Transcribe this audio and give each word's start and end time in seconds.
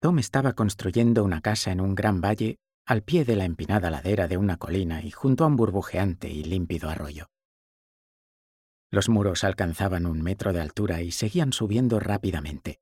Tom 0.00 0.20
estaba 0.20 0.52
construyendo 0.52 1.24
una 1.24 1.40
casa 1.40 1.72
en 1.72 1.80
un 1.80 1.96
gran 1.96 2.20
valle 2.20 2.58
al 2.86 3.02
pie 3.02 3.24
de 3.24 3.34
la 3.34 3.44
empinada 3.44 3.90
ladera 3.90 4.28
de 4.28 4.36
una 4.36 4.56
colina 4.56 5.02
y 5.02 5.10
junto 5.10 5.44
a 5.44 5.48
un 5.48 5.56
burbujeante 5.56 6.30
y 6.30 6.44
límpido 6.44 6.88
arroyo. 6.88 7.26
Los 8.90 9.08
muros 9.08 9.44
alcanzaban 9.44 10.06
un 10.06 10.22
metro 10.22 10.52
de 10.52 10.60
altura 10.60 11.02
y 11.02 11.10
seguían 11.10 11.52
subiendo 11.52 11.98
rápidamente. 12.00 12.80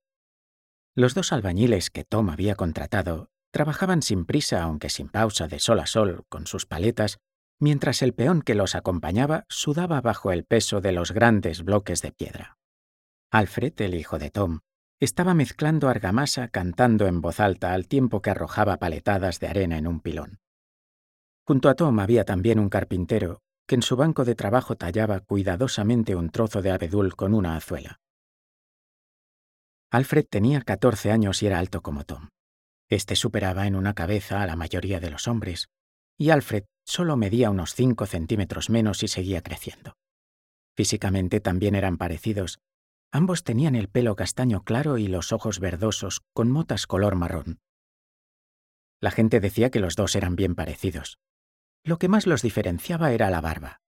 Los 0.95 1.15
dos 1.15 1.33
albañiles 1.33 1.91
que 1.91 2.05
Tom 2.05 2.29
había 2.29 2.55
contratado 2.55 3.31
trabajaban 3.51 4.03
sin 4.03 4.27
prisa, 4.27 4.63
aunque 4.63 4.91
sin 4.91 5.09
pausa, 5.09 5.49
de 5.49 5.59
sol 5.59 5.81
a 5.81 5.87
sol, 5.87 6.25
con 6.29 6.47
sus 6.47 6.67
paletas, 6.67 7.19
mientras 7.59 8.03
el 8.03 8.13
peón 8.13 8.43
que 8.43 8.55
los 8.55 8.75
acompañaba 8.75 9.47
sudaba 9.49 10.01
bajo 10.03 10.31
el 10.33 10.45
peso 10.45 10.81
de 10.83 10.93
los 10.93 11.13
grandes 11.13 11.65
bloques 11.65 12.03
de 12.03 12.13
piedra. 12.13 12.59
Alfred, 13.31 13.73
el 13.81 13.95
hijo 13.95 14.19
de 14.19 14.31
Tom, 14.31 14.61
estaba 14.99 15.35
mezclando 15.35 15.89
argamasa 15.89 16.49
cantando 16.49 17.07
en 17.07 17.21
voz 17.21 17.41
alta 17.41 17.75
al 17.75 17.87
tiempo 17.87 18.23
que 18.23 18.31
arrojaba 18.31 18.79
paletadas 18.79 19.41
de 19.41 19.49
arena 19.49 19.79
en 19.79 19.87
un 19.87 20.01
pilón. 20.01 20.41
Junto 21.47 21.69
a 21.69 21.75
Tom 21.75 21.99
había 22.01 22.25
también 22.25 22.59
un 22.59 22.69
carpintero 22.69 23.41
que 23.67 23.75
en 23.75 23.83
su 23.83 23.97
banco 23.97 24.25
de 24.25 24.35
trabajo 24.35 24.77
tallaba 24.77 25.21
cuidadosamente 25.21 26.15
un 26.15 26.31
trozo 26.31 26.63
de 26.63 26.71
abedul 26.71 27.17
con 27.17 27.35
una 27.35 27.57
azuela. 27.57 28.01
Alfred 29.91 30.27
tenía 30.29 30.61
14 30.61 31.11
años 31.11 31.43
y 31.43 31.47
era 31.47 31.59
alto 31.59 31.83
como 31.83 32.05
Tom. 32.05 32.29
Este 32.89 33.17
superaba 33.17 33.67
en 33.67 33.75
una 33.75 33.95
cabeza 33.95 34.43
a 34.43 34.47
la 34.47 34.57
mayoría 34.57 35.01
de 35.01 35.11
los 35.11 35.27
hombres, 35.27 35.69
y 36.17 36.31
Alfred 36.31 36.65
solo 36.85 37.17
medía 37.17 37.51
unos 37.51 37.75
5 37.75 38.07
centímetros 38.07 38.71
menos 38.71 39.03
y 39.03 39.09
seguía 39.09 39.43
creciendo. 39.43 39.95
Físicamente 40.77 41.41
también 41.41 41.75
eran 41.75 41.99
parecidos. 41.99 42.61
Ambos 43.13 43.45
tenían 43.45 43.75
el 43.75 43.89
pelo 43.89 44.17
castaño 44.17 44.63
claro 44.63 44.99
y 44.99 45.07
los 45.07 45.33
ojos 45.33 45.61
verdosos 45.61 46.23
con 46.33 46.51
motas 46.51 46.87
color 46.87 47.15
marrón. 47.15 47.61
La 49.01 49.11
gente 49.11 49.41
decía 49.41 49.71
que 49.71 49.81
los 49.81 49.97
dos 49.97 50.17
eran 50.17 50.37
bien 50.37 50.55
parecidos. 50.55 51.19
Lo 51.85 51.99
que 51.99 52.09
más 52.09 52.27
los 52.27 52.43
diferenciaba 52.43 53.13
era 53.13 53.31
la 53.31 53.41
barba. 53.41 53.81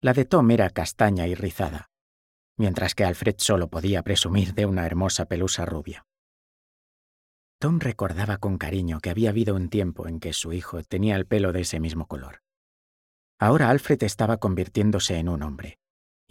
La 0.00 0.12
de 0.12 0.24
Tom 0.24 0.50
era 0.50 0.68
castaña 0.70 1.26
y 1.26 1.34
rizada, 1.34 1.90
mientras 2.56 2.94
que 2.94 3.04
Alfred 3.04 3.36
solo 3.38 3.68
podía 3.68 4.02
presumir 4.02 4.54
de 4.54 4.66
una 4.66 4.84
hermosa 4.84 5.26
pelusa 5.26 5.64
rubia. 5.64 6.04
Tom 7.58 7.78
recordaba 7.78 8.38
con 8.38 8.58
cariño 8.58 9.00
que 9.00 9.10
había 9.10 9.30
habido 9.30 9.54
un 9.54 9.68
tiempo 9.68 10.08
en 10.08 10.18
que 10.18 10.32
su 10.32 10.52
hijo 10.52 10.82
tenía 10.82 11.14
el 11.14 11.26
pelo 11.26 11.52
de 11.52 11.60
ese 11.60 11.78
mismo 11.78 12.08
color. 12.08 12.42
Ahora 13.38 13.70
Alfred 13.70 14.02
estaba 14.02 14.38
convirtiéndose 14.38 15.16
en 15.16 15.28
un 15.28 15.42
hombre, 15.42 15.78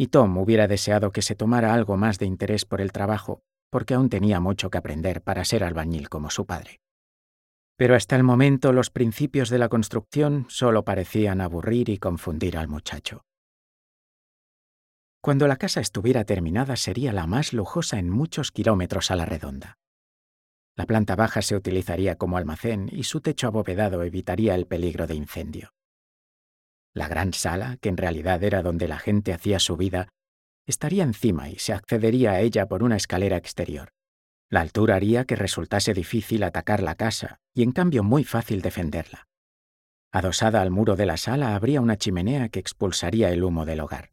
y 0.01 0.07
Tom 0.07 0.35
hubiera 0.39 0.67
deseado 0.67 1.11
que 1.11 1.21
se 1.21 1.35
tomara 1.35 1.75
algo 1.75 1.95
más 1.95 2.17
de 2.17 2.25
interés 2.25 2.65
por 2.65 2.81
el 2.81 2.91
trabajo, 2.91 3.43
porque 3.69 3.93
aún 3.93 4.09
tenía 4.09 4.39
mucho 4.39 4.71
que 4.71 4.79
aprender 4.79 5.21
para 5.21 5.45
ser 5.45 5.63
albañil 5.63 6.09
como 6.09 6.31
su 6.31 6.47
padre. 6.47 6.81
Pero 7.77 7.93
hasta 7.93 8.15
el 8.15 8.23
momento 8.23 8.73
los 8.73 8.89
principios 8.89 9.51
de 9.51 9.59
la 9.59 9.69
construcción 9.69 10.47
solo 10.49 10.83
parecían 10.85 11.39
aburrir 11.39 11.87
y 11.89 11.99
confundir 11.99 12.57
al 12.57 12.67
muchacho. 12.67 13.21
Cuando 15.21 15.47
la 15.47 15.57
casa 15.57 15.81
estuviera 15.81 16.23
terminada 16.23 16.77
sería 16.77 17.13
la 17.13 17.27
más 17.27 17.53
lujosa 17.53 17.99
en 17.99 18.09
muchos 18.09 18.51
kilómetros 18.51 19.11
a 19.11 19.15
la 19.15 19.25
redonda. 19.25 19.77
La 20.75 20.87
planta 20.87 21.15
baja 21.15 21.43
se 21.43 21.55
utilizaría 21.55 22.15
como 22.15 22.37
almacén 22.37 22.89
y 22.91 23.03
su 23.03 23.21
techo 23.21 23.45
abovedado 23.45 24.01
evitaría 24.01 24.55
el 24.55 24.65
peligro 24.65 25.05
de 25.05 25.13
incendio. 25.13 25.73
La 26.93 27.07
gran 27.07 27.33
sala, 27.33 27.77
que 27.81 27.89
en 27.89 27.97
realidad 27.97 28.43
era 28.43 28.61
donde 28.61 28.87
la 28.87 28.99
gente 28.99 29.33
hacía 29.33 29.59
su 29.59 29.77
vida, 29.77 30.09
estaría 30.67 31.03
encima 31.03 31.49
y 31.49 31.57
se 31.57 31.73
accedería 31.73 32.31
a 32.31 32.41
ella 32.41 32.67
por 32.67 32.83
una 32.83 32.97
escalera 32.97 33.37
exterior. 33.37 33.89
La 34.49 34.61
altura 34.61 34.95
haría 34.95 35.23
que 35.25 35.37
resultase 35.37 35.93
difícil 35.93 36.43
atacar 36.43 36.83
la 36.83 36.95
casa 36.95 37.39
y 37.53 37.63
en 37.63 37.71
cambio 37.71 38.03
muy 38.03 38.25
fácil 38.25 38.61
defenderla. 38.61 39.27
Adosada 40.11 40.61
al 40.61 40.71
muro 40.71 40.97
de 40.97 41.05
la 41.05 41.15
sala 41.15 41.55
habría 41.55 41.79
una 41.79 41.97
chimenea 41.97 42.49
que 42.49 42.59
expulsaría 42.59 43.31
el 43.31 43.43
humo 43.43 43.65
del 43.65 43.79
hogar. 43.79 44.11